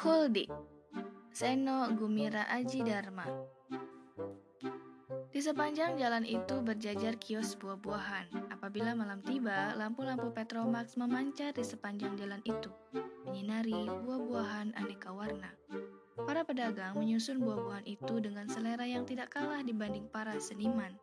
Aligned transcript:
Huldi 0.00 0.48
Seno 1.30 1.92
Gumira 1.92 2.48
Aji 2.50 2.80
Dharma 2.82 3.28
Di 5.30 5.38
sepanjang 5.38 5.94
jalan 5.94 6.26
itu 6.26 6.58
berjajar 6.64 7.14
kios 7.20 7.54
buah-buahan. 7.60 8.50
Apabila 8.50 8.98
malam 8.98 9.22
tiba, 9.22 9.76
lampu-lampu 9.78 10.34
Petromax 10.34 10.98
memancar 10.98 11.54
di 11.54 11.62
sepanjang 11.62 12.18
jalan 12.18 12.42
itu, 12.42 12.68
menyinari 13.28 13.86
buah-buahan 13.86 14.74
aneka 14.74 15.14
warna. 15.14 15.54
Para 16.26 16.42
pedagang 16.42 16.98
menyusun 16.98 17.38
buah-buahan 17.38 17.86
itu 17.86 18.18
dengan 18.18 18.50
selera 18.50 18.82
yang 18.88 19.06
tidak 19.06 19.30
kalah 19.30 19.62
dibanding 19.62 20.10
para 20.10 20.34
seniman. 20.42 20.98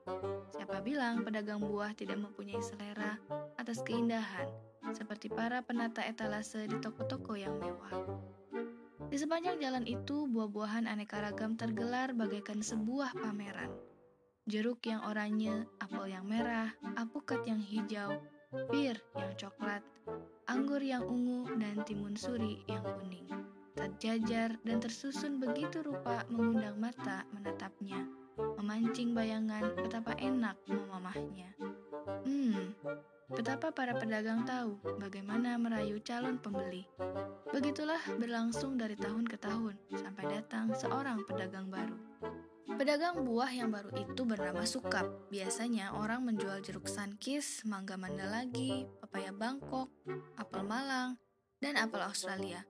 Siapa 0.58 0.84
bilang 0.84 1.24
pedagang 1.24 1.64
buah 1.64 1.96
tidak 1.96 2.20
mempunyai 2.20 2.60
selera 2.60 3.16
atas 3.56 3.80
keindahan, 3.88 4.52
seperti 4.94 5.30
para 5.32 5.64
penata 5.64 6.04
etalase 6.06 6.66
di 6.70 6.78
toko-toko 6.82 7.38
yang 7.38 7.56
mewah. 7.58 7.94
Di 9.08 9.18
sepanjang 9.20 9.62
jalan 9.62 9.86
itu, 9.88 10.28
buah-buahan 10.28 10.86
aneka 10.86 11.24
ragam 11.24 11.56
tergelar 11.56 12.12
bagaikan 12.12 12.60
sebuah 12.60 13.16
pameran. 13.16 13.72
Jeruk 14.48 14.84
yang 14.88 15.04
oranye, 15.04 15.68
apel 15.80 16.12
yang 16.12 16.28
merah, 16.28 16.72
apukat 16.96 17.44
yang 17.48 17.60
hijau, 17.60 18.20
bir 18.72 19.00
yang 19.16 19.32
coklat, 19.36 19.84
anggur 20.48 20.80
yang 20.80 21.04
ungu, 21.04 21.48
dan 21.60 21.84
timun 21.84 22.16
suri 22.16 22.64
yang 22.68 22.84
kuning 22.84 23.28
terjajar 23.78 24.58
dan 24.66 24.82
tersusun 24.82 25.38
begitu 25.38 25.86
rupa 25.86 26.26
mengundang 26.34 26.82
mata 26.82 27.24
menatapnya, 27.30 28.10
memancing 28.58 29.14
bayangan 29.14 29.78
betapa 29.78 30.18
enak 30.18 30.58
memamahnya. 30.66 31.54
Hmm, 32.26 32.74
betapa 33.28 33.76
para 33.76 33.92
pedagang 34.00 34.48
tahu 34.48 34.80
bagaimana 35.04 35.60
merayu 35.60 36.00
calon 36.00 36.40
pembeli. 36.40 36.88
Begitulah 37.52 38.00
berlangsung 38.16 38.80
dari 38.80 38.96
tahun 38.96 39.28
ke 39.28 39.36
tahun 39.36 39.76
sampai 39.92 40.26
datang 40.32 40.72
seorang 40.72 41.28
pedagang 41.28 41.68
baru. 41.68 42.00
Pedagang 42.78 43.26
buah 43.26 43.50
yang 43.50 43.74
baru 43.74 43.90
itu 43.98 44.22
bernama 44.28 44.62
Sukap. 44.68 45.08
Biasanya 45.34 45.98
orang 45.98 46.28
menjual 46.28 46.62
jeruk 46.62 46.86
sankis, 46.86 47.66
mangga 47.66 47.98
mandalagi, 47.98 48.86
pepaya 49.02 49.34
Bangkok, 49.34 49.90
apel 50.38 50.62
Malang, 50.62 51.18
dan 51.58 51.74
apel 51.80 52.06
Australia. 52.06 52.62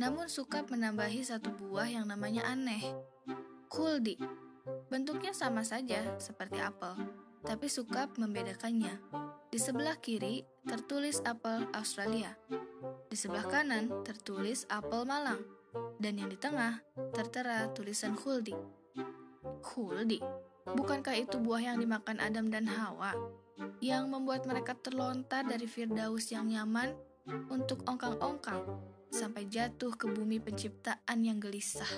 Namun 0.00 0.32
Sukap 0.32 0.72
menambahi 0.72 1.20
satu 1.20 1.52
buah 1.52 1.84
yang 1.84 2.08
namanya 2.08 2.48
aneh, 2.48 2.80
kuldi. 3.68 4.16
Bentuknya 4.88 5.36
sama 5.36 5.66
saja 5.66 6.16
seperti 6.16 6.56
apel, 6.62 6.96
tapi 7.44 7.68
Sukap 7.68 8.16
membedakannya. 8.16 8.94
Di 9.52 9.60
sebelah 9.60 10.00
kiri 10.00 10.48
tertulis 10.64 11.20
apel 11.28 11.68
Australia, 11.76 12.32
di 13.12 13.16
sebelah 13.20 13.44
kanan 13.44 14.00
tertulis 14.00 14.64
apel 14.72 15.04
Malang, 15.04 15.44
dan 16.00 16.16
yang 16.16 16.32
di 16.32 16.40
tengah 16.40 16.80
tertera 17.12 17.68
tulisan 17.76 18.16
Huldi. 18.16 18.56
Huldi? 19.60 20.24
Bukankah 20.72 21.12
itu 21.20 21.36
buah 21.36 21.68
yang 21.68 21.84
dimakan 21.84 22.16
Adam 22.24 22.48
dan 22.48 22.64
Hawa? 22.64 23.12
Yang 23.84 24.08
membuat 24.08 24.48
mereka 24.48 24.72
terlontar 24.72 25.44
dari 25.44 25.68
Firdaus 25.68 26.32
yang 26.32 26.48
nyaman 26.48 26.96
untuk 27.52 27.84
ongkang-ongkang 27.84 28.64
sampai 29.12 29.52
jatuh 29.52 29.92
ke 29.92 30.08
bumi 30.08 30.40
penciptaan 30.40 31.18
yang 31.20 31.36
gelisah. 31.36 31.92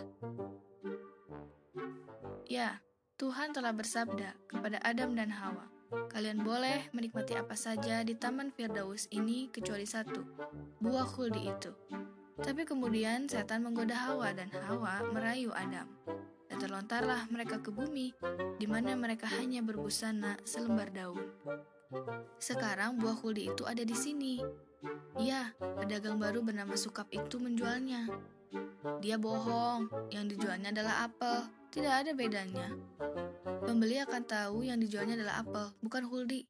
Ya, 2.50 2.82
Tuhan 3.14 3.54
telah 3.54 3.70
bersabda 3.70 4.34
kepada 4.50 4.82
Adam 4.82 5.14
dan 5.14 5.30
Hawa, 5.30 5.70
Kalian 6.10 6.42
boleh 6.42 6.90
menikmati 6.90 7.38
apa 7.38 7.54
saja 7.58 8.02
di 8.02 8.14
Taman 8.18 8.50
Firdaus 8.54 9.06
ini 9.14 9.50
kecuali 9.50 9.86
satu, 9.86 10.22
buah 10.82 11.06
kuldi 11.06 11.42
itu. 11.46 11.70
Tapi 12.38 12.66
kemudian 12.66 13.30
setan 13.30 13.62
menggoda 13.62 13.94
Hawa 13.94 14.34
dan 14.34 14.50
Hawa 14.50 15.06
merayu 15.14 15.54
Adam. 15.54 15.86
Dan 16.50 16.56
terlontarlah 16.60 17.30
mereka 17.30 17.62
ke 17.62 17.70
bumi, 17.70 18.14
di 18.58 18.66
mana 18.66 18.94
mereka 18.94 19.26
hanya 19.40 19.62
berbusana 19.62 20.38
selembar 20.42 20.90
daun. 20.90 21.30
Sekarang 22.42 22.98
buah 22.98 23.16
kuldi 23.18 23.50
itu 23.50 23.62
ada 23.64 23.82
di 23.82 23.94
sini, 23.94 24.42
Iya, 25.14 25.54
pedagang 25.78 26.18
baru 26.18 26.42
bernama 26.42 26.74
Sukap 26.74 27.06
itu 27.14 27.38
menjualnya. 27.38 28.10
Dia 29.00 29.16
bohong, 29.16 30.10
yang 30.10 30.26
dijualnya 30.26 30.74
adalah 30.74 31.08
apel. 31.08 31.48
Tidak 31.70 31.90
ada 31.90 32.10
bedanya. 32.14 32.70
Pembeli 33.64 33.96
akan 33.98 34.22
tahu 34.28 34.68
yang 34.68 34.78
dijualnya 34.78 35.16
adalah 35.18 35.40
apel, 35.40 35.66
bukan 35.80 36.04
huldi. 36.04 36.44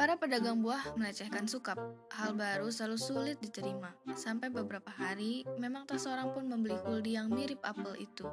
Para 0.00 0.16
pedagang 0.16 0.64
buah 0.64 0.96
melecehkan 0.96 1.44
Sukap. 1.44 1.76
Hal 2.16 2.32
baru 2.32 2.72
selalu 2.72 2.96
sulit 2.96 3.36
diterima. 3.44 3.92
Sampai 4.16 4.48
beberapa 4.48 4.88
hari, 4.88 5.44
memang 5.60 5.84
tak 5.84 6.00
seorang 6.00 6.32
pun 6.32 6.48
membeli 6.48 6.80
huldi 6.88 7.20
yang 7.20 7.28
mirip 7.28 7.60
apel 7.60 7.92
itu. 8.00 8.24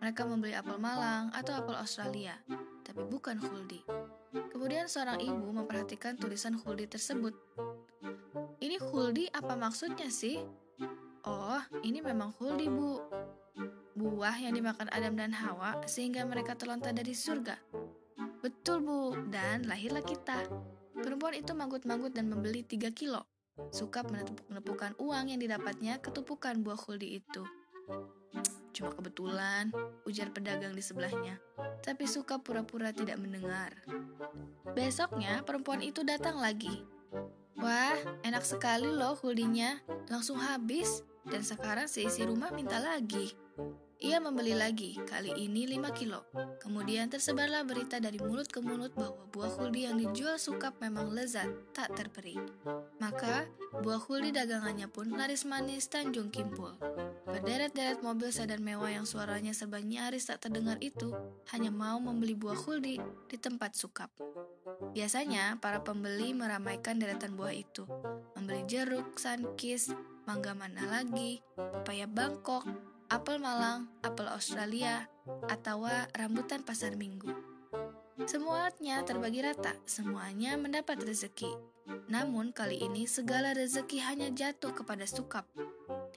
Mereka 0.00 0.24
membeli 0.24 0.56
apel 0.56 0.80
Malang 0.80 1.28
atau 1.36 1.52
apel 1.56 1.76
Australia, 1.76 2.40
tapi 2.84 3.04
bukan 3.04 3.36
huldi. 3.36 3.84
Kemudian 4.54 4.86
seorang 4.86 5.20
ibu 5.20 5.50
memperhatikan 5.50 6.16
tulisan 6.16 6.56
Huldi 6.56 6.86
tersebut. 6.88 7.34
Ini 8.62 8.80
Huldi 8.80 9.28
apa 9.34 9.54
maksudnya 9.58 10.08
sih? 10.08 10.40
Oh, 11.24 11.62
ini 11.80 12.04
memang 12.04 12.36
Huldi, 12.36 12.68
Bu. 12.68 13.00
Buah 13.96 14.36
yang 14.36 14.52
dimakan 14.52 14.92
Adam 14.92 15.16
dan 15.16 15.32
Hawa 15.32 15.80
sehingga 15.88 16.20
mereka 16.28 16.52
terlontar 16.52 16.92
dari 16.92 17.16
surga. 17.16 17.56
Betul, 18.44 18.84
Bu. 18.84 19.16
Dan 19.32 19.64
lahirlah 19.64 20.04
kita. 20.04 20.44
Perempuan 20.92 21.32
itu 21.32 21.56
manggut-manggut 21.56 22.12
dan 22.12 22.28
membeli 22.28 22.60
3 22.60 22.92
kilo. 22.92 23.24
Suka 23.72 24.04
menepuk-nepukkan 24.04 25.00
uang 25.00 25.32
yang 25.32 25.40
didapatnya 25.40 25.96
ketupukan 26.04 26.60
buah 26.60 26.76
Huldi 26.76 27.24
itu. 27.24 27.42
Cuma 28.74 28.90
kebetulan, 28.90 29.70
ujar 30.04 30.28
pedagang 30.34 30.74
di 30.74 30.82
sebelahnya. 30.82 31.38
Tapi 31.80 32.04
suka 32.04 32.42
pura-pura 32.42 32.90
tidak 32.90 33.16
mendengar. 33.22 33.70
Besoknya, 34.74 35.40
perempuan 35.46 35.80
itu 35.80 36.02
datang 36.02 36.36
lagi. 36.36 36.82
Wah, 37.54 37.94
enak 38.26 38.42
sekali 38.42 38.90
loh 38.90 39.14
huldinya. 39.14 39.78
Langsung 40.10 40.36
habis. 40.42 41.06
Dan 41.24 41.40
sekarang 41.40 41.88
seisi 41.88 42.22
rumah 42.24 42.52
minta 42.52 42.76
lagi. 42.76 43.32
Ia 44.04 44.20
membeli 44.20 44.52
lagi, 44.52 45.00
kali 45.08 45.32
ini 45.32 45.64
5 45.64 45.88
kilo. 45.96 46.28
Kemudian 46.60 47.08
tersebarlah 47.08 47.64
berita 47.64 47.96
dari 47.96 48.20
mulut 48.20 48.50
ke 48.50 48.60
mulut 48.60 48.92
bahwa 48.92 49.24
buah 49.32 49.56
huldi 49.56 49.88
yang 49.88 49.96
dijual 49.96 50.36
sukap 50.36 50.76
memang 50.82 51.08
lezat, 51.08 51.48
tak 51.72 51.96
terperi. 51.96 52.36
Maka, 53.00 53.48
buah 53.80 54.02
huldi 54.04 54.34
dagangannya 54.34 54.92
pun 54.92 55.08
laris 55.14 55.48
manis 55.48 55.88
Tanjung 55.88 56.28
Kimpul. 56.28 56.76
Berderet-deret 57.24 58.04
mobil 58.04 58.28
sedan 58.28 58.60
mewah 58.60 58.92
yang 58.92 59.08
suaranya 59.08 59.56
serba 59.56 59.80
nyaris 59.80 60.28
tak 60.28 60.44
terdengar 60.44 60.76
itu 60.84 61.14
hanya 61.54 61.72
mau 61.72 61.96
membeli 61.96 62.36
buah 62.36 62.60
huldi 62.60 63.00
di 63.30 63.36
tempat 63.40 63.72
sukap. 63.72 64.12
Biasanya, 64.92 65.56
para 65.64 65.80
pembeli 65.80 66.36
meramaikan 66.36 67.00
deretan 67.00 67.38
buah 67.38 67.56
itu, 67.56 67.88
membeli 68.36 68.68
jeruk, 68.68 69.16
sankis, 69.16 69.96
mangga 70.24 70.56
mana 70.56 70.88
lagi, 70.88 71.44
pepaya 71.56 72.08
Bangkok, 72.08 72.64
apel 73.12 73.36
Malang, 73.36 73.92
apel 74.00 74.28
Australia, 74.32 75.04
atau 75.48 75.84
rambutan 76.16 76.64
pasar 76.64 76.96
minggu. 76.96 77.28
Semuanya 78.24 79.04
terbagi 79.04 79.44
rata, 79.44 79.76
semuanya 79.84 80.56
mendapat 80.56 81.02
rezeki. 81.04 81.52
Namun 82.08 82.56
kali 82.56 82.80
ini 82.80 83.04
segala 83.04 83.52
rezeki 83.52 84.00
hanya 84.00 84.32
jatuh 84.32 84.72
kepada 84.72 85.04
Sukap. 85.04 85.44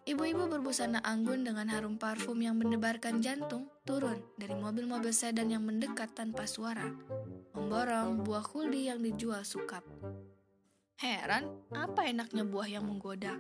Ibu-ibu 0.08 0.48
berbusana 0.48 1.04
anggun 1.04 1.44
dengan 1.44 1.68
harum 1.68 2.00
parfum 2.00 2.40
yang 2.40 2.56
mendebarkan 2.56 3.20
jantung 3.20 3.68
turun 3.84 4.24
dari 4.40 4.56
mobil-mobil 4.56 5.12
sedan 5.12 5.52
yang 5.52 5.68
mendekat 5.68 6.16
tanpa 6.16 6.48
suara, 6.48 6.88
memborong 7.52 8.24
buah 8.24 8.46
kuldi 8.46 8.88
yang 8.88 9.04
dijual 9.04 9.44
Sukap. 9.44 9.84
Heran, 10.96 11.52
apa 11.76 12.08
enaknya 12.08 12.48
buah 12.48 12.72
yang 12.72 12.88
menggoda? 12.88 13.36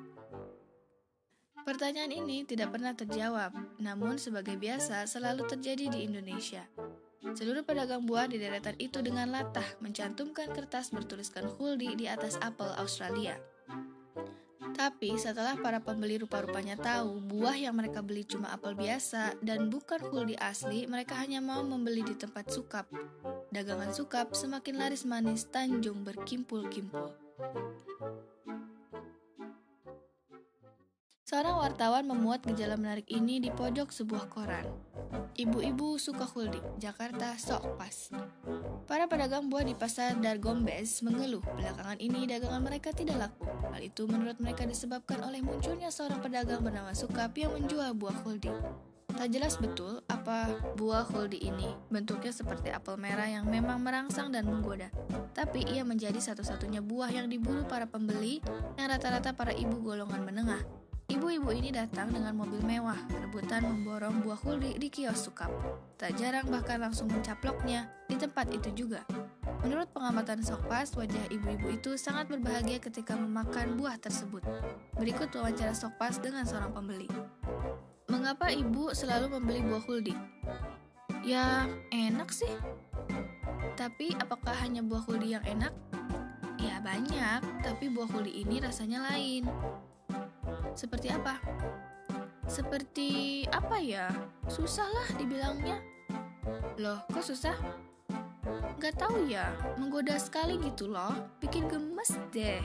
Pertanyaan 1.67 2.15
ini 2.15 2.47
tidak 2.47 2.79
pernah 2.79 2.95
terjawab, 2.95 3.51
namun 3.83 4.15
sebagai 4.15 4.55
biasa 4.55 5.03
selalu 5.03 5.51
terjadi 5.51 5.91
di 5.91 6.07
Indonesia. 6.07 6.63
Seluruh 7.35 7.67
pedagang 7.67 8.07
buah 8.07 8.31
di 8.31 8.39
deretan 8.39 8.79
itu 8.79 9.03
dengan 9.03 9.27
latah 9.35 9.67
mencantumkan 9.83 10.55
kertas 10.55 10.95
bertuliskan 10.95 11.43
huldi 11.43 11.91
di 11.99 12.07
atas 12.07 12.39
apel 12.39 12.71
Australia. 12.79 13.35
Tapi 14.79 15.19
setelah 15.19 15.59
para 15.59 15.83
pembeli 15.83 16.23
rupa-rupanya 16.23 16.79
tahu 16.79 17.19
buah 17.19 17.59
yang 17.59 17.75
mereka 17.75 17.99
beli 17.99 18.23
cuma 18.23 18.47
apel 18.55 18.71
biasa 18.71 19.35
dan 19.43 19.67
bukan 19.67 19.99
huldi 20.07 20.39
asli, 20.39 20.87
mereka 20.87 21.19
hanya 21.19 21.43
mau 21.43 21.67
membeli 21.67 21.99
di 21.99 22.15
tempat 22.15 22.47
sukap. 22.47 22.87
Dagangan 23.51 23.91
sukap 23.91 24.31
semakin 24.31 24.79
laris 24.79 25.03
manis 25.03 25.43
Tanjung 25.51 26.07
berkimpul-kimpul. 26.07 27.11
Seorang 31.27 31.59
wartawan 31.59 32.07
memuat 32.07 32.47
gejala 32.47 32.79
menarik 32.79 33.03
ini 33.11 33.43
di 33.43 33.51
pojok 33.51 33.91
sebuah 33.91 34.31
koran. 34.31 34.63
Ibu-ibu 35.35 35.99
suka 35.99 36.23
huldi, 36.23 36.63
Jakarta 36.79 37.35
sok 37.35 37.75
pas. 37.75 38.15
Para 38.87 39.11
pedagang 39.11 39.51
buah 39.51 39.67
di 39.67 39.75
pasar 39.75 40.15
Dargombes 40.23 41.03
mengeluh 41.03 41.43
belakangan 41.43 41.99
ini 41.99 42.31
dagangan 42.31 42.63
mereka 42.63 42.95
tidak 42.95 43.27
laku. 43.27 43.43
Hal 43.43 43.83
itu 43.83 44.07
menurut 44.07 44.39
mereka 44.39 44.63
disebabkan 44.63 45.19
oleh 45.19 45.43
munculnya 45.43 45.91
seorang 45.91 46.23
pedagang 46.23 46.63
bernama 46.63 46.95
Sukap 46.95 47.35
yang 47.35 47.51
menjual 47.51 47.91
buah 47.91 48.23
huldi. 48.23 48.55
Tak 49.11 49.27
jelas 49.27 49.59
betul 49.59 49.99
apa 50.07 50.55
buah 50.79 51.11
huldi 51.11 51.43
ini. 51.43 51.75
Bentuknya 51.91 52.31
seperti 52.31 52.71
apel 52.71 52.95
merah 52.95 53.27
yang 53.27 53.43
memang 53.51 53.83
merangsang 53.83 54.31
dan 54.31 54.47
menggoda. 54.47 54.87
Tapi 55.35 55.75
ia 55.75 55.83
menjadi 55.83 56.23
satu-satunya 56.23 56.79
buah 56.79 57.11
yang 57.11 57.27
diburu 57.27 57.67
para 57.67 57.83
pembeli 57.83 58.39
yang 58.79 58.87
rata-rata 58.87 59.35
para 59.35 59.51
ibu 59.51 59.75
golongan 59.83 60.23
menengah. 60.23 60.86
Ibu-ibu 61.07 61.55
ini 61.55 61.71
datang 61.71 62.11
dengan 62.11 62.35
mobil 62.35 62.59
mewah, 62.67 62.99
rebutan 63.23 63.63
memborong 63.63 64.27
buah 64.27 64.43
huldi 64.43 64.75
di 64.75 64.91
kios 64.91 65.23
sukap. 65.23 65.47
Tak 65.95 66.19
jarang 66.19 66.51
bahkan 66.51 66.83
langsung 66.83 67.07
mencaploknya 67.07 67.87
di 68.11 68.19
tempat 68.19 68.51
itu 68.51 68.75
juga. 68.75 69.07
Menurut 69.63 69.87
pengamatan 69.95 70.43
Sokpas, 70.43 70.91
wajah 70.99 71.31
ibu-ibu 71.31 71.79
itu 71.79 71.95
sangat 71.95 72.27
berbahagia 72.27 72.83
ketika 72.83 73.15
memakan 73.15 73.79
buah 73.79 73.95
tersebut. 74.03 74.43
Berikut 74.99 75.31
wawancara 75.31 75.71
Sokpas 75.71 76.19
dengan 76.19 76.43
seorang 76.43 76.75
pembeli. 76.75 77.07
Mengapa 78.11 78.51
ibu 78.51 78.91
selalu 78.91 79.39
membeli 79.39 79.63
buah 79.63 79.83
huldi? 79.87 80.15
Ya, 81.23 81.71
enak 81.87 82.35
sih. 82.35 82.51
Tapi 83.79 84.11
apakah 84.19 84.59
hanya 84.59 84.83
buah 84.83 85.07
huldi 85.07 85.39
yang 85.39 85.45
enak? 85.47 85.71
Ya 86.59 86.83
banyak, 86.83 87.63
tapi 87.63 87.87
buah 87.87 88.11
huldi 88.11 88.43
ini 88.43 88.59
rasanya 88.59 89.07
lain. 89.07 89.47
Seperti 90.77 91.09
apa? 91.09 91.41
Seperti 92.45 93.09
apa 93.49 93.81
ya? 93.81 94.13
Susah 94.45 94.85
lah 94.85 95.07
dibilangnya. 95.17 95.81
Loh, 96.77 97.01
kok 97.09 97.25
susah? 97.25 97.57
Gak 98.77 98.93
tahu 99.01 99.25
ya, 99.25 99.57
menggoda 99.81 100.21
sekali 100.21 100.61
gitu 100.61 100.85
loh, 100.85 101.33
bikin 101.41 101.65
gemes 101.65 102.13
deh. 102.29 102.61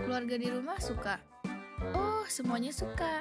Keluarga 0.00 0.40
di 0.40 0.48
rumah 0.48 0.80
suka. 0.80 1.20
Oh, 1.92 2.24
semuanya 2.32 2.72
suka. 2.72 3.20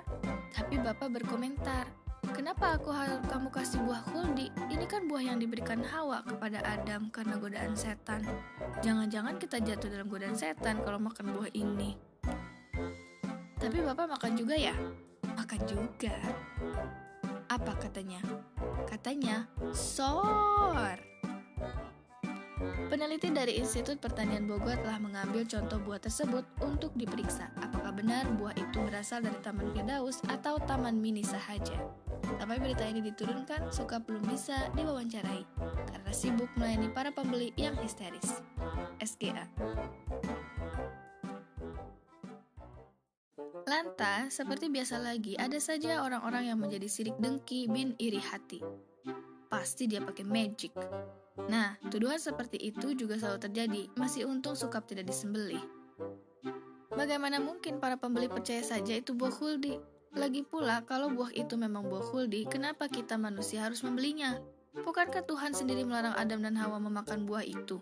Tapi 0.55 0.79
bapak 0.79 1.11
berkomentar, 1.11 1.83
Kenapa 2.31 2.77
aku 2.79 2.93
harus 2.93 3.19
kamu 3.27 3.49
kasih 3.51 3.81
buah 3.83 4.07
kuldi? 4.13 4.53
Ini 4.69 4.85
kan 4.87 5.09
buah 5.09 5.25
yang 5.25 5.41
diberikan 5.41 5.83
Hawa 5.83 6.23
kepada 6.23 6.63
Adam 6.63 7.09
karena 7.09 7.35
godaan 7.35 7.73
setan. 7.75 8.23
Jangan-jangan 8.79 9.35
kita 9.35 9.59
jatuh 9.59 9.89
dalam 9.89 10.07
godaan 10.07 10.37
setan 10.37 10.79
kalau 10.85 11.01
makan 11.01 11.33
buah 11.33 11.49
ini. 11.51 12.10
Tapi 13.71 13.87
Bapak 13.87 14.19
makan 14.19 14.35
juga 14.35 14.51
ya? 14.51 14.75
Makan 15.31 15.63
juga. 15.63 16.11
Apa 17.47 17.71
katanya? 17.79 18.19
Katanya, 18.83 19.47
sor. 19.71 20.99
Peneliti 22.91 23.31
dari 23.31 23.63
Institut 23.63 24.03
Pertanian 24.03 24.43
Bogor 24.43 24.75
telah 24.75 24.99
mengambil 24.99 25.47
contoh 25.47 25.79
buah 25.87 26.03
tersebut 26.03 26.43
untuk 26.59 26.91
diperiksa 26.99 27.47
apakah 27.63 27.95
benar 27.95 28.27
buah 28.35 28.51
itu 28.59 28.83
berasal 28.83 29.23
dari 29.23 29.39
Taman 29.39 29.71
Firdaus 29.71 30.19
atau 30.27 30.59
Taman 30.59 30.99
Mini 30.99 31.23
sahaja. 31.23 31.79
Sampai 32.43 32.59
berita 32.59 32.83
ini 32.83 32.99
diturunkan, 32.99 33.71
Suka 33.71 34.03
belum 34.03 34.27
bisa 34.27 34.67
diwawancarai 34.75 35.47
karena 35.95 36.11
sibuk 36.11 36.51
melayani 36.59 36.91
para 36.91 37.15
pembeli 37.15 37.55
yang 37.55 37.79
histeris. 37.79 38.43
SGA 38.99 39.47
Lantas, 43.69 44.35
seperti 44.41 44.67
biasa 44.67 44.99
lagi, 44.99 45.39
ada 45.39 45.55
saja 45.61 46.03
orang-orang 46.03 46.51
yang 46.51 46.59
menjadi 46.59 46.87
sirik 46.91 47.15
dengki 47.21 47.69
bin 47.71 47.95
iri 48.01 48.19
hati. 48.19 48.59
Pasti 49.47 49.87
dia 49.87 50.03
pakai 50.03 50.27
magic. 50.27 50.75
Nah, 51.47 51.79
tuduhan 51.87 52.19
seperti 52.19 52.59
itu 52.59 52.91
juga 52.95 53.15
selalu 53.15 53.39
terjadi, 53.47 53.81
masih 53.95 54.27
untung 54.27 54.55
sukap 54.57 54.83
tidak 54.87 55.07
disembelih. 55.07 55.61
Bagaimana 56.91 57.39
mungkin 57.39 57.79
para 57.79 57.95
pembeli 57.95 58.27
percaya 58.27 58.59
saja 58.61 58.99
itu 58.99 59.15
buah 59.15 59.31
huldi? 59.31 59.79
Lagi 60.11 60.43
pula, 60.43 60.83
kalau 60.83 61.07
buah 61.07 61.31
itu 61.31 61.55
memang 61.55 61.87
buah 61.87 62.11
huldi, 62.11 62.43
kenapa 62.51 62.91
kita 62.91 63.15
manusia 63.15 63.63
harus 63.63 63.79
membelinya? 63.79 64.43
Bukankah 64.75 65.23
Tuhan 65.23 65.55
sendiri 65.55 65.87
melarang 65.87 66.15
Adam 66.19 66.43
dan 66.43 66.59
Hawa 66.59 66.83
memakan 66.83 67.23
buah 67.23 67.47
itu? 67.47 67.79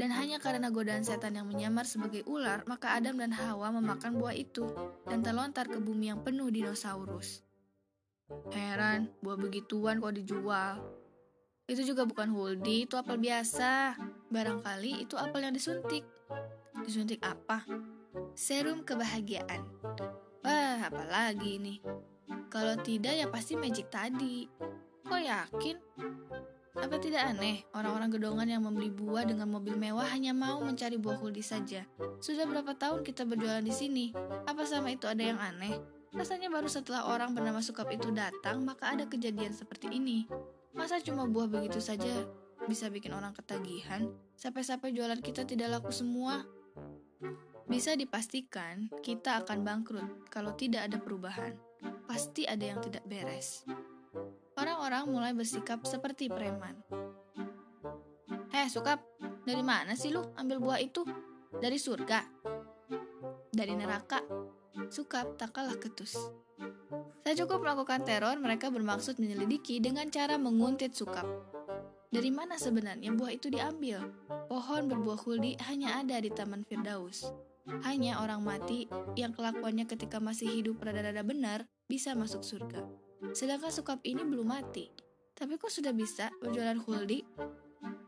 Dan 0.00 0.16
hanya 0.16 0.40
karena 0.40 0.72
godaan 0.72 1.04
setan 1.04 1.36
yang 1.36 1.44
menyamar 1.44 1.84
sebagai 1.84 2.24
ular, 2.24 2.64
maka 2.64 2.96
Adam 2.96 3.20
dan 3.20 3.36
Hawa 3.36 3.68
memakan 3.68 4.16
buah 4.16 4.32
itu 4.32 4.64
dan 5.04 5.20
terlontar 5.20 5.68
ke 5.68 5.76
bumi 5.76 6.08
yang 6.08 6.24
penuh 6.24 6.48
dinosaurus. 6.48 7.44
Heran, 8.48 9.12
buah 9.20 9.36
begituan 9.36 10.00
kok 10.00 10.16
dijual. 10.16 10.80
Itu 11.68 11.84
juga 11.84 12.08
bukan 12.08 12.32
huldi, 12.32 12.88
itu 12.88 12.96
apel 12.96 13.20
biasa. 13.20 14.00
Barangkali 14.32 15.04
itu 15.04 15.20
apel 15.20 15.44
yang 15.44 15.52
disuntik. 15.52 16.08
Disuntik 16.80 17.20
apa? 17.20 17.68
Serum 18.32 18.88
kebahagiaan. 18.88 19.68
Wah, 20.40 20.80
apalagi 20.80 21.60
ini? 21.60 21.76
Kalau 22.48 22.72
tidak 22.80 23.20
ya 23.20 23.28
pasti 23.28 23.52
magic 23.52 23.92
tadi. 23.92 24.48
Kok 25.04 25.20
yakin? 25.20 25.76
Apa 26.78 27.02
tidak 27.02 27.34
aneh, 27.34 27.66
orang-orang 27.74 28.14
gedongan 28.14 28.46
yang 28.46 28.62
membeli 28.62 28.94
buah 28.94 29.26
dengan 29.26 29.50
mobil 29.50 29.74
mewah 29.74 30.06
hanya 30.14 30.30
mau 30.30 30.62
mencari 30.62 31.02
buah 31.02 31.18
kuldi 31.18 31.42
saja? 31.42 31.82
Sudah 32.22 32.46
berapa 32.46 32.78
tahun 32.78 33.02
kita 33.02 33.26
berjualan 33.26 33.64
di 33.64 33.74
sini? 33.74 34.14
Apa 34.46 34.62
sama 34.62 34.94
itu 34.94 35.10
ada 35.10 35.18
yang 35.18 35.42
aneh? 35.42 35.74
Rasanya 36.14 36.46
baru 36.46 36.70
setelah 36.70 37.10
orang 37.10 37.34
bernama 37.34 37.58
Sukap 37.58 37.90
itu 37.90 38.14
datang, 38.14 38.62
maka 38.62 38.94
ada 38.94 39.02
kejadian 39.10 39.50
seperti 39.50 39.90
ini. 39.90 40.30
Masa 40.70 41.02
cuma 41.02 41.26
buah 41.26 41.50
begitu 41.50 41.82
saja 41.82 42.06
bisa 42.70 42.86
bikin 42.86 43.18
orang 43.18 43.34
ketagihan? 43.34 44.06
Sampai-sampai 44.38 44.94
jualan 44.94 45.18
kita 45.18 45.42
tidak 45.42 45.74
laku 45.74 45.90
semua? 45.90 46.46
Bisa 47.66 47.98
dipastikan 47.98 48.86
kita 49.02 49.42
akan 49.42 49.66
bangkrut 49.66 50.30
kalau 50.30 50.54
tidak 50.54 50.86
ada 50.86 51.02
perubahan. 51.02 51.58
Pasti 52.06 52.46
ada 52.46 52.62
yang 52.62 52.78
tidak 52.78 53.02
beres 53.10 53.66
orang-orang 54.60 55.04
mulai 55.08 55.32
bersikap 55.32 55.80
seperti 55.88 56.28
preman. 56.28 56.76
Heh, 58.52 58.68
Sukap, 58.68 59.00
dari 59.48 59.64
mana 59.64 59.96
sih 59.96 60.12
lu 60.12 60.20
ambil 60.36 60.60
buah 60.60 60.80
itu? 60.84 61.00
Dari 61.56 61.80
surga? 61.80 62.20
Dari 63.48 63.72
neraka? 63.72 64.20
Sukap 64.92 65.40
tak 65.40 65.56
kalah 65.56 65.80
ketus. 65.80 66.12
Saya 67.24 67.34
cukup 67.46 67.64
melakukan 67.64 68.04
teror, 68.04 68.36
mereka 68.36 68.68
bermaksud 68.68 69.16
menyelidiki 69.16 69.80
dengan 69.80 70.12
cara 70.12 70.36
menguntit 70.36 70.92
Sukap. 70.92 71.24
Dari 72.10 72.28
mana 72.28 72.58
sebenarnya 72.58 73.14
buah 73.14 73.32
itu 73.32 73.48
diambil? 73.48 74.02
Pohon 74.50 74.90
berbuah 74.90 75.20
huldi 75.24 75.54
hanya 75.70 76.02
ada 76.02 76.18
di 76.18 76.28
Taman 76.28 76.66
Firdaus. 76.66 77.30
Hanya 77.86 78.18
orang 78.18 78.42
mati 78.42 78.90
yang 79.14 79.30
kelakuannya 79.30 79.86
ketika 79.86 80.18
masih 80.18 80.50
hidup 80.50 80.82
rada-rada 80.82 81.22
benar 81.22 81.70
bisa 81.86 82.18
masuk 82.18 82.42
surga. 82.42 83.09
Sedangkan 83.36 83.68
Sukap 83.68 84.00
ini 84.02 84.24
belum 84.24 84.48
mati. 84.48 84.88
Tapi 85.36 85.56
kok 85.56 85.72
sudah 85.72 85.92
bisa 85.92 86.28
berjualan 86.40 86.76
huldi? 86.80 87.24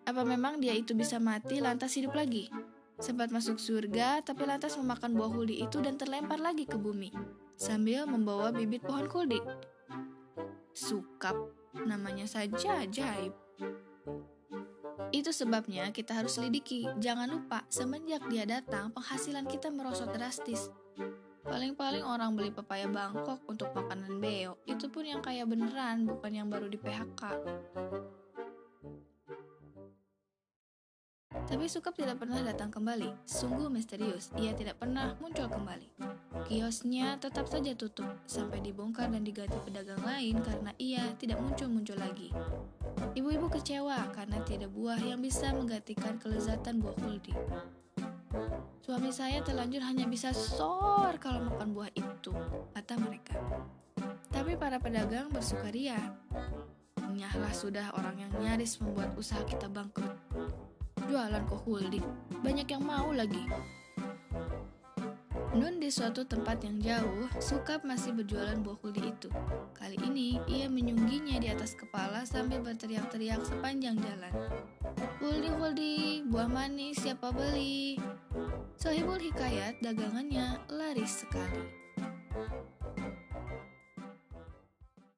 Apa 0.05 0.27
memang 0.27 0.61
dia 0.61 0.77
itu 0.77 0.93
bisa 0.93 1.17
mati 1.17 1.63
lantas 1.63 1.97
hidup 1.97 2.13
lagi? 2.13 2.53
Sempat 3.01 3.33
masuk 3.33 3.57
surga, 3.57 4.21
tapi 4.21 4.45
lantas 4.45 4.77
memakan 4.77 5.17
buah 5.17 5.33
huldi 5.33 5.65
itu 5.65 5.81
dan 5.81 5.97
terlempar 5.97 6.39
lagi 6.39 6.69
ke 6.69 6.77
bumi, 6.77 7.09
sambil 7.57 8.05
membawa 8.05 8.53
bibit 8.53 8.85
pohon 8.85 9.09
huldi. 9.09 9.41
Sukap, 10.77 11.35
namanya 11.89 12.29
saja 12.29 12.85
ajaib. 12.85 13.33
Itu 15.13 15.29
sebabnya 15.33 15.93
kita 15.93 16.17
harus 16.17 16.41
selidiki. 16.41 16.89
Jangan 17.01 17.29
lupa, 17.29 17.65
semenjak 17.69 18.25
dia 18.33 18.49
datang, 18.49 18.93
penghasilan 18.93 19.45
kita 19.45 19.69
merosot 19.69 20.09
drastis. 20.13 20.73
Paling-paling 21.53 22.01
orang 22.01 22.33
beli 22.33 22.49
pepaya 22.49 22.89
Bangkok 22.89 23.45
untuk 23.45 23.77
makanan 23.77 24.25
beo. 24.25 24.57
Itu 24.65 24.89
pun 24.89 25.05
yang 25.05 25.21
kaya 25.21 25.45
beneran, 25.45 26.09
bukan 26.09 26.33
yang 26.33 26.49
baru 26.49 26.65
di 26.65 26.81
PHK. 26.81 27.23
Tapi 31.29 31.69
Sukap 31.69 31.93
tidak 31.93 32.25
pernah 32.25 32.41
datang 32.41 32.73
kembali. 32.73 33.29
Sungguh 33.29 33.69
misterius, 33.69 34.33
ia 34.41 34.57
tidak 34.57 34.81
pernah 34.81 35.13
muncul 35.21 35.45
kembali. 35.45 35.93
Kiosnya 36.49 37.21
tetap 37.21 37.45
saja 37.45 37.77
tutup, 37.77 38.09
sampai 38.25 38.65
dibongkar 38.65 39.13
dan 39.13 39.21
diganti 39.21 39.61
pedagang 39.61 40.01
lain 40.01 40.41
karena 40.41 40.73
ia 40.81 41.05
tidak 41.21 41.37
muncul-muncul 41.37 42.01
lagi. 42.01 42.33
Ibu-ibu 43.13 43.53
kecewa 43.53 44.09
karena 44.17 44.41
tidak 44.49 44.73
buah 44.73 45.05
yang 45.05 45.21
bisa 45.21 45.53
menggantikan 45.53 46.17
kelezatan 46.17 46.81
buah 46.81 46.97
kuldi. 46.97 47.37
Suami 48.83 49.15
saya 49.15 49.45
terlanjur 49.45 49.85
hanya 49.85 50.09
bisa 50.09 50.35
sor 50.35 51.17
kalau 51.23 51.47
makan 51.53 51.71
buah 51.77 51.93
itu, 51.95 52.33
kata 52.75 52.99
mereka. 52.99 53.37
Tapi 54.33 54.57
para 54.57 54.81
pedagang 54.81 55.31
bersukaria. 55.31 55.99
Nyahlah 57.13 57.53
sudah 57.53 57.93
orang 57.95 58.25
yang 58.25 58.33
nyaris 58.41 58.81
membuat 58.81 59.13
usaha 59.21 59.45
kita 59.45 59.69
bangkrut. 59.69 60.17
Jualan 61.07 61.45
kok 61.45 61.61
huldi, 61.69 62.01
banyak 62.41 62.67
yang 62.73 62.83
mau 62.83 63.13
lagi. 63.13 63.45
Nun 65.53 65.85
di 65.85 65.93
suatu 65.93 66.25
tempat 66.25 66.65
yang 66.65 66.81
jauh, 66.81 67.29
Sukap 67.37 67.85
masih 67.85 68.17
berjualan 68.17 68.57
buah 68.65 68.81
kuldi 68.81 69.13
itu. 69.13 69.29
Kali 69.77 70.01
ini, 70.01 70.41
ia 70.49 70.65
menyungginya 70.65 71.37
di 71.37 71.53
atas 71.53 71.77
kepala 71.77 72.25
sambil 72.25 72.65
berteriak-teriak 72.65 73.45
sepanjang 73.45 74.01
jalan. 74.01 74.33
Kuldi-kuldi, 75.21 76.25
buah 76.25 76.49
manis, 76.49 77.05
siapa 77.05 77.29
beli? 77.37 78.01
Sohibul 78.81 79.21
Hikayat 79.21 79.85
dagangannya 79.85 80.57
laris 80.73 81.21
sekali. 81.21 81.69